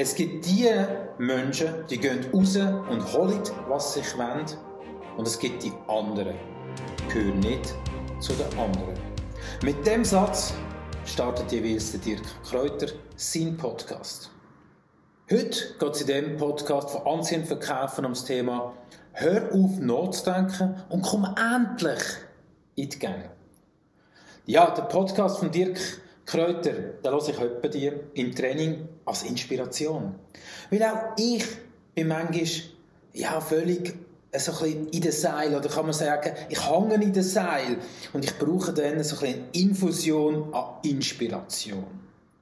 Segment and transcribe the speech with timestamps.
[0.00, 0.70] Es gibt die
[1.18, 4.46] Menschen, die gehen raus und holen, was sie wollen.
[5.16, 6.36] Und es gibt die anderen,
[7.00, 7.74] die gehören nicht
[8.20, 8.94] zu den anderen.
[9.64, 10.54] Mit dem Satz
[11.04, 14.30] startet jeweils der Dirk Kräuter seinen Podcast.
[15.32, 18.74] Heute geht es in diesem Podcast von Ansehen verkaufen ums Thema
[19.14, 21.26] Hör auf nachzudenken und komm
[21.56, 22.04] endlich
[22.76, 23.30] in die Gänge.
[24.46, 25.80] Ja, der Podcast von Dirk
[26.24, 30.14] Kräuter, den höre ich heute bei dir im Training als Inspiration.
[30.70, 31.44] Weil auch ich
[31.94, 32.46] bin manchmal
[33.12, 33.94] ja, völlig
[34.36, 37.78] so ein bisschen in den Seil, oder kann man sagen, ich hänge in den Seil
[38.12, 41.86] und ich brauche dann so ein bisschen Infusion an Inspiration,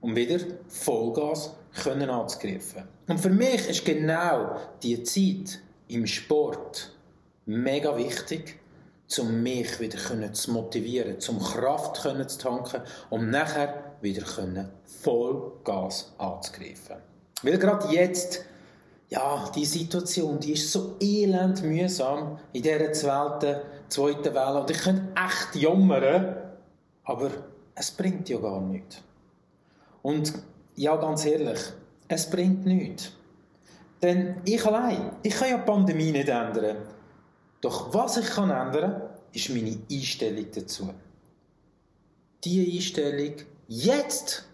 [0.00, 0.38] um wieder
[0.68, 1.50] Vollgas
[1.82, 2.84] können anzugreifen.
[3.06, 6.92] Und für mich ist genau die Zeit im Sport
[7.46, 8.58] mega wichtig,
[9.18, 14.24] um mich wieder zu motivieren, um Kraft zu tanken, um nachher wieder
[15.02, 16.96] Vollgas anzugreifen.
[17.42, 18.44] Weil gerade jetzt,
[19.08, 24.60] ja, die Situation, die ist so elend mühsam in dieser zweiten, zweiten Welle.
[24.60, 26.36] Und ich könnte echt jammern,
[27.04, 27.30] aber
[27.74, 29.02] es bringt ja gar nichts.
[30.02, 30.32] Und
[30.76, 31.60] ja, ganz ehrlich,
[32.08, 33.12] es bringt nichts.
[34.02, 36.76] Denn ich allein, ich kann ja die Pandemie nicht ändern.
[37.60, 39.02] Doch was ich kann ändern,
[39.32, 40.90] ist meine Einstellung dazu.
[42.44, 43.34] Diese Einstellung,
[43.68, 44.44] jetzt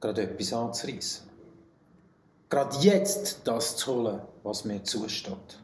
[0.00, 1.28] gerade etwas anzureissen.
[2.48, 5.58] Gerade jetzt das zu holen, was mir zusteht.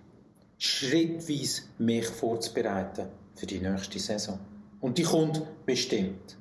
[0.59, 4.39] Schrittweise mich vorzubereiten für die nächste Saison.
[4.81, 6.37] Und die kommt bestimmt.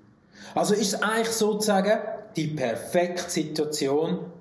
[0.55, 1.99] Also ist es eigentlich sozusagen
[2.35, 4.31] die perfekte Situation,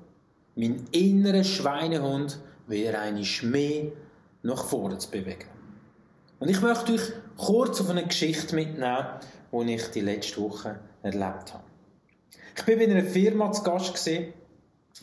[0.54, 3.92] mein innerer Schweinehund wieder eine Schmäh
[4.42, 5.48] nach vorne zu bewegen.
[6.38, 9.06] Und ich möchte euch kurz auf eine Geschichte mitnehmen,
[9.52, 11.64] die ich die letzte Woche erlebt habe.
[12.56, 14.32] Ich bin in einer Firma zu Gast gewesen,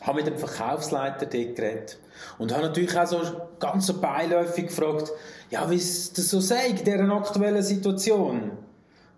[0.02, 2.00] habe mit dem Verkaufsleiter dort geredet
[2.38, 3.20] und habe natürlich auch so
[3.60, 5.12] ganz so beiläufig gefragt,
[5.50, 8.52] ja, wie es das so sei in dieser aktuellen Situation.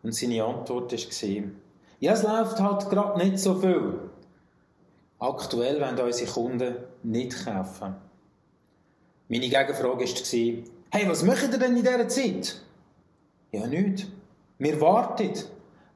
[0.04, 1.44] Und seine Antwort war,
[2.00, 4.00] ja, es läuft halt gerade nicht so viel.
[5.18, 7.96] Aktuell wollen unsere Kunden nicht kaufen.
[9.28, 12.62] Meine Gegenfrage war, hey, was macht ihr denn in dieser Zeit?
[13.52, 14.06] Ja, nichts.
[14.60, 15.32] Wir warten.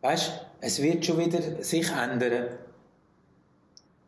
[0.02, 2.50] Weißt, es wird schon wieder sich ändern.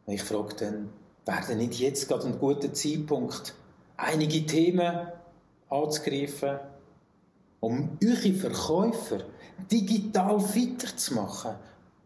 [0.07, 0.89] Ich frage dann,
[1.25, 3.53] wäre denn nicht jetzt gerade ein guter Zeitpunkt,
[3.97, 5.07] einige Themen
[5.69, 6.59] anzugreifen,
[7.59, 9.19] um eure Verkäufer
[9.71, 11.55] digital fitter zu machen,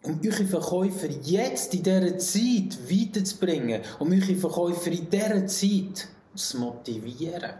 [0.03, 6.59] um eure Verkäufer jetzt in dieser Zeit weiterzubringen, um eure Verkäufer in dieser Zeit zu
[6.59, 7.53] motivieren.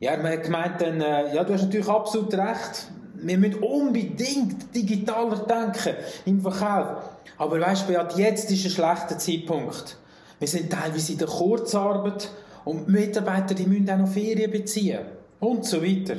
[0.00, 2.88] Ja, man hat gemeint dann, äh, ja, du hast natürlich absolut recht.
[3.20, 7.02] Wir müssen unbedingt digitaler denken im Verkauf.
[7.36, 9.96] Aber weißt du, jetzt ist ein schlechter Zeitpunkt.
[10.38, 12.30] Wir sind teilweise in der Kurzarbeit
[12.64, 15.00] und die Mitarbeiter die müssen auch noch Ferien beziehen.
[15.40, 16.16] Und so weiter.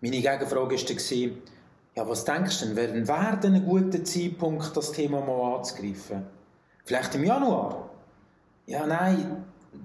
[0.00, 1.30] Meine Gegenfrage war,
[1.96, 6.24] ja, was denkst du denn, wäre denn ein guter Zeitpunkt, das Thema mal anzugreifen?
[6.84, 7.88] Vielleicht im Januar?
[8.66, 9.44] Ja, nein,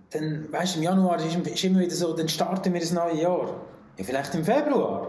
[0.10, 3.62] dann, weißt im Januar ist, ist immer wieder so, dann starten wir das neue Jahr.
[3.98, 5.09] Ja, vielleicht im Februar.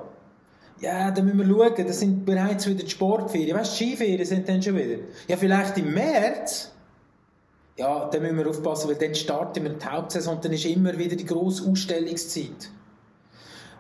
[0.81, 3.57] Ja, dann müssen wir schauen, das sind bereits wieder die Sportferien.
[3.57, 5.03] Weißt du, Skiferien sind dann schon wieder.
[5.29, 6.73] Ja, vielleicht im März.
[7.77, 10.97] Ja, dann müssen wir aufpassen, weil dann starten wir die Hauptsaison und dann ist immer
[10.97, 12.71] wieder die grosse Ausstellungszeit.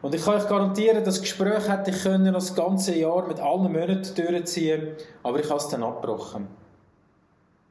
[0.03, 3.73] Und ich kann euch garantieren, das Gespräch hätte ich können das ganze Jahr mit allen
[3.73, 6.49] Monaten durchziehen, aber ich habe es dann abgebrochen.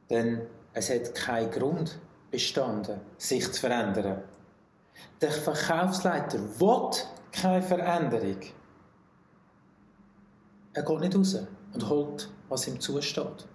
[0.09, 0.41] Denn
[0.73, 1.97] es hat keinen Grund,
[2.29, 4.21] bestanden, sich zu verändern.
[5.21, 6.91] Der Verkaufsleiter will
[7.31, 8.37] keine Veränderung.
[10.79, 11.37] Er geht nicht raus
[11.73, 13.47] und holt, was ihm zusteht.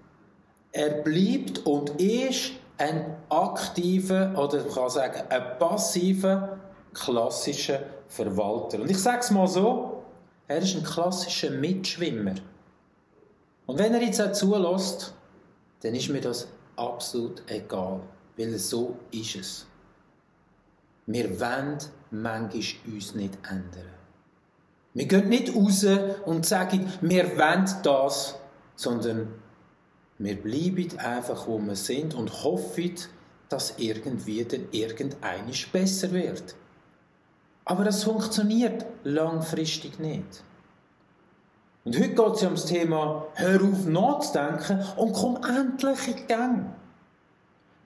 [0.73, 6.59] Er bleibt und ist ein aktiver, oder man kann sagen, ein passiver,
[6.93, 8.81] klassischer Verwalter.
[8.81, 10.03] Und ich sage es mal so,
[10.49, 12.35] er ist ein klassischer Mitschwimmer.
[13.67, 15.15] Und wenn er jetzt auch zulässt,
[15.81, 18.01] dann ist mir das absolut egal
[18.37, 19.67] weil so ist es.
[21.07, 21.79] Wir wollen
[22.11, 22.51] manchmal
[22.87, 24.04] uns nicht ändern.
[24.95, 25.85] Wir gehen nicht raus
[26.25, 28.39] und sagen, wir wollen das,
[28.77, 29.29] sondern
[30.19, 32.95] wir bleiben einfach, wo wir sind und hoffen,
[33.49, 36.55] dass irgendwie dann irgendeines besser wird.
[37.65, 40.45] Aber das funktioniert langfristig nicht.
[41.85, 46.27] Und heute geht es ja um das Thema, hör auf nachzudenken und komm endlich in
[46.27, 46.67] Gang.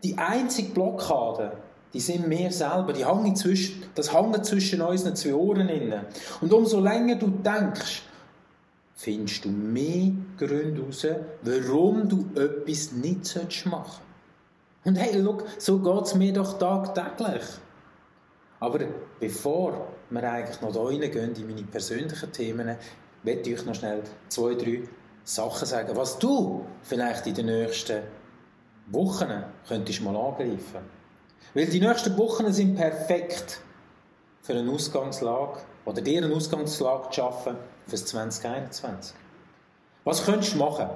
[0.05, 1.57] Die einzige Blockade,
[1.93, 2.93] die sind wir selber.
[2.93, 6.07] Die hängen zwischen, das hängt zwischen unseren zwei Ohren inne.
[6.41, 8.03] Und umso länger du denkst,
[8.95, 11.07] findest du mehr Gründe heraus,
[11.43, 14.01] warum du etwas nicht machen sollst.
[14.85, 17.45] Und hey, look, so geht es mir doch tagtäglich.
[18.61, 18.81] Aber
[19.21, 22.77] bevor wir eigentlich noch da reingehen in meine persönlichen Themen,
[23.23, 24.83] möchte ich euch noch schnell zwei, drei
[25.25, 28.03] Sachen sagen, was du vielleicht in den nächsten
[28.87, 30.98] Wochen könntest mal angreifen.
[31.55, 33.61] Weil die nächsten Wochen sind perfekt
[34.43, 37.57] für eine Ausgangslage oder dir eine Ausgangslage zu schaffen
[37.87, 39.15] für 2021.
[40.05, 40.89] Was könntest du machen?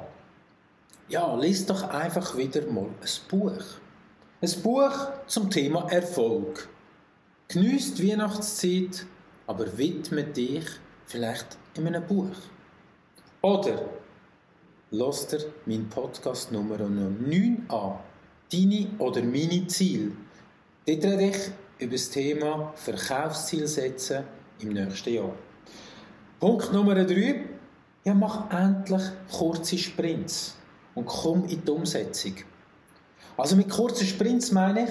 [1.08, 3.62] Ja, lies doch einfach wieder mal ein Buch.
[4.40, 6.68] Ein Buch zum Thema Erfolg.
[7.48, 9.04] Genießt die Weihnachtszeit,
[9.46, 10.64] aber widme dich
[11.04, 12.34] vielleicht in einem Buch.
[13.42, 13.82] Oder
[14.90, 17.98] lasst dir meinen Podcast Nummer 9 an.
[18.50, 20.12] Deine oder meine Ziele.
[20.84, 21.36] Dort rede ich
[21.78, 24.24] über das Thema Verkaufsziel setzen
[24.58, 25.32] im nächsten Jahr.
[26.40, 27.44] Punkt Nummer 3.
[28.04, 30.56] Ja, mach endlich kurze Sprints
[30.96, 32.34] und komm in die Umsetzung.
[33.36, 34.90] Also mit kurzen Sprints meine ich,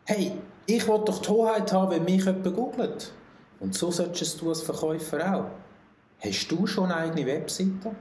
[0.05, 0.33] Hey,
[0.67, 3.13] ich will doch die Hoheit haben, wenn mich jemand googelt.
[3.63, 5.45] Und so solltest du als Verkäufer auch.
[6.19, 7.95] Hast du schon eine eigene Webseite?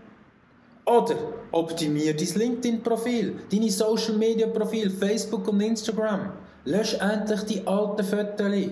[0.85, 1.15] Oder
[1.51, 6.31] optimier dein LinkedIn-Profil, deine Social-Media-Profil, Facebook und Instagram.
[6.65, 8.71] Lösch endlich die alten Fotos.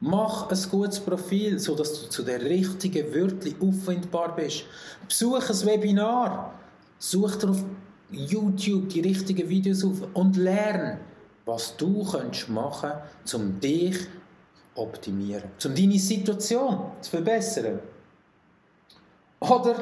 [0.00, 4.64] Mach ein gutes Profil, sodass du zu der richtigen Wörtli auffindbar bist.
[5.06, 6.54] Besuch ein Webinar.
[6.98, 7.62] Such dir auf
[8.10, 10.98] YouTube die richtigen Videos auf und lern,
[11.44, 12.02] was du
[12.48, 13.98] machen kannst, um dich
[14.74, 17.80] optimieren, um deine Situation zu verbessern.
[19.40, 19.74] Oder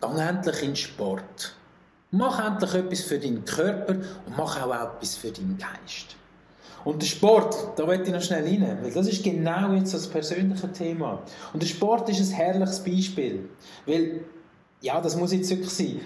[0.00, 1.54] geh endlich in Sport.
[2.10, 6.16] Mach endlich etwas für deinen Körper und mach auch etwas für deinen Geist.
[6.84, 10.06] Und der Sport, da möchte ich noch schnell rein, weil das ist genau jetzt das
[10.06, 11.22] persönliche Thema.
[11.52, 13.48] Und der Sport ist ein herrliches Beispiel,
[13.84, 14.24] weil,
[14.80, 16.00] ja, das muss jetzt wirklich sein.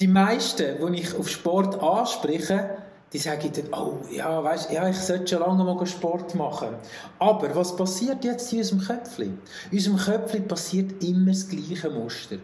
[0.00, 2.76] Die meisten, die ich auf Sport anspreche,
[3.12, 6.74] die sagen dann, oh, ja, weißt, ja, ich sollte schon lange mal Sport machen.
[7.18, 9.38] Aber was passiert jetzt in unserem Köpfchen?
[9.70, 12.38] In unserem Köpfchen passiert immer das gleiche Muster.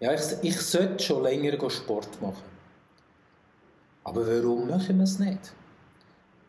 [0.00, 2.58] Ja, ich, ich sollte schon länger Sport machen.
[4.04, 5.52] Aber warum machen wir es nicht?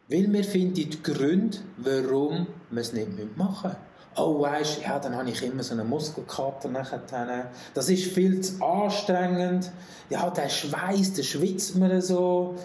[0.09, 3.89] Weil wir finden die Gründe, warum wir es nicht machen müssen.
[4.17, 7.51] Oh, weisst, ja, dann habe ich immer so einen Muskelkater nachher.
[7.73, 9.71] Das ist viel zu anstrengend.
[10.09, 12.55] Ja, der Schweiß, der schwitzt mir so.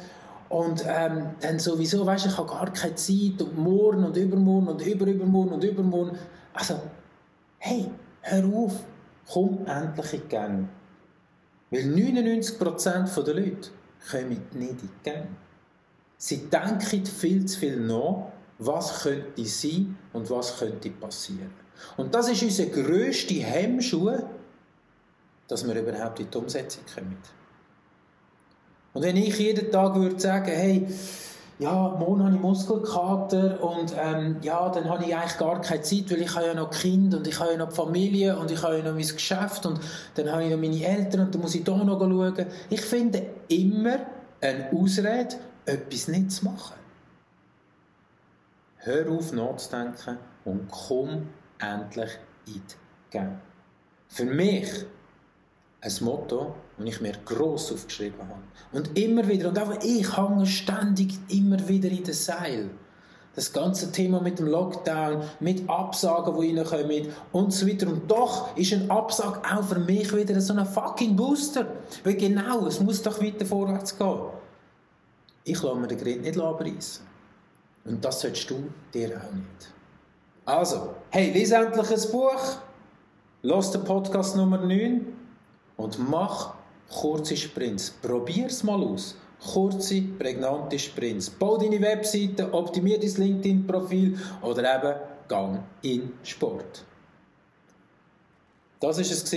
[0.48, 4.86] Und ähm, dann sowieso, weißt ich habe gar keine Zeit und morgen und übermorgen und
[4.86, 6.18] überübermorgen und übermorgen.
[6.52, 6.80] Also,
[7.58, 7.90] hey,
[8.22, 8.84] hör auf,
[9.30, 10.68] komm endlich in die Gang.
[11.70, 13.70] Weil 99% der Leute
[14.10, 15.26] kommen nicht in die Gang.
[16.16, 21.50] Sie denken viel zu viel nach, was könnte sein und was könnte passieren.
[21.96, 24.18] Und das ist unser grösster Hemmschuh,
[25.48, 27.16] dass wir überhaupt in die Umsetzung kommen.
[28.94, 30.86] Und wenn ich jeden Tag würde sagen, hey,
[31.58, 36.10] ja, morgen habe ich Muskelkater und ähm, ja, dann habe ich eigentlich gar keine Zeit,
[36.10, 38.78] weil ich habe ja noch Kind und ich habe ja noch Familie und ich habe
[38.78, 39.78] ja noch mein Geschäft und
[40.14, 42.46] dann habe ich noch meine Eltern und dann muss ich da noch schauen.
[42.70, 43.98] Ich finde immer
[44.40, 45.36] eine Ausrede,
[45.66, 46.74] etwas nicht zu machen.
[48.78, 52.10] Hör auf nachzudenken und komm endlich
[52.46, 53.40] in die Gang.
[54.08, 54.68] Für mich
[55.84, 58.40] ein Motto, das ich mir gross aufgeschrieben habe.
[58.72, 62.70] Und immer wieder, und auch ich hänge ständig immer wieder in den Seil.
[63.34, 67.88] Das ganze Thema mit dem Lockdown, mit Absagen, die reinkommen und so weiter.
[67.88, 71.66] Und doch ist ein Absag auch für mich wieder so ein fucking Booster.
[72.04, 74.20] Weil genau, es muss doch weiter vorwärts gehen.
[75.42, 77.04] Ich lasse mir den Grind nicht abreißen.
[77.86, 79.72] Und das solltest du dir auch nicht.
[80.46, 82.56] Also, hey, lies endlich ein Buch,
[83.42, 85.13] lass den Podcast Nummer 9
[85.76, 86.54] und mach
[86.90, 87.90] kurze Sprints.
[87.90, 89.16] Probier es mal aus.
[89.52, 91.28] Kurze, prägnante Sprints.
[91.28, 94.94] Bau deine Webseite, optimier dein LinkedIn-Profil oder eben
[95.28, 96.84] gang in Sport.
[98.80, 99.36] Das war es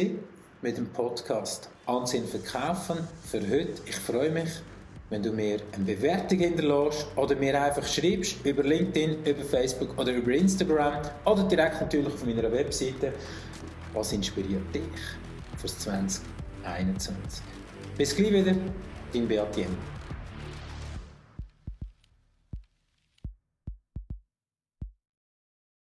[0.62, 3.82] mit dem Podcast Ansehen verkaufen für heute.
[3.86, 4.50] Ich freue mich
[5.10, 10.12] wenn du mir eine Bewertung hinterlässt oder mir einfach schreibst über LinkedIn, über Facebook oder
[10.12, 13.14] über Instagram oder direkt natürlich auf meiner Webseite.
[13.94, 14.84] Was inspiriert dich
[15.58, 17.44] für 2021?
[17.98, 18.56] Bis gleich wieder,
[19.14, 19.97] dein Beat Jens.